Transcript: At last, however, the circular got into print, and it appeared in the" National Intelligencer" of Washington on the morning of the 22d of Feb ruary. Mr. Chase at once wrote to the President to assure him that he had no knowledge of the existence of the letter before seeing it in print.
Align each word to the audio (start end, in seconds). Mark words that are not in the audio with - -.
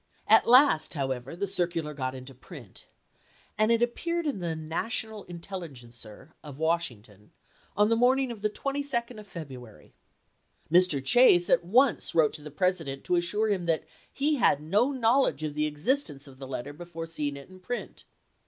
At 0.25 0.47
last, 0.47 0.95
however, 0.95 1.35
the 1.35 1.45
circular 1.45 1.93
got 1.93 2.15
into 2.15 2.33
print, 2.33 2.87
and 3.55 3.71
it 3.71 3.83
appeared 3.83 4.25
in 4.25 4.39
the" 4.39 4.55
National 4.79 5.25
Intelligencer" 5.25 6.33
of 6.43 6.57
Washington 6.57 7.33
on 7.77 7.89
the 7.89 7.95
morning 7.95 8.31
of 8.31 8.41
the 8.41 8.49
22d 8.49 9.19
of 9.19 9.31
Feb 9.31 9.49
ruary. 9.49 9.91
Mr. 10.71 11.05
Chase 11.05 11.51
at 11.51 11.63
once 11.63 12.15
wrote 12.15 12.33
to 12.33 12.41
the 12.41 12.49
President 12.49 13.03
to 13.03 13.15
assure 13.15 13.49
him 13.49 13.67
that 13.67 13.83
he 14.11 14.37
had 14.37 14.59
no 14.59 14.91
knowledge 14.91 15.43
of 15.43 15.53
the 15.53 15.67
existence 15.67 16.25
of 16.25 16.39
the 16.39 16.47
letter 16.47 16.73
before 16.73 17.05
seeing 17.05 17.37
it 17.37 17.49
in 17.49 17.59
print. 17.59 18.03